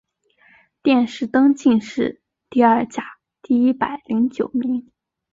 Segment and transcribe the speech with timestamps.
[0.81, 3.03] 殿试登进士第二甲
[3.43, 4.91] 第一百零九名。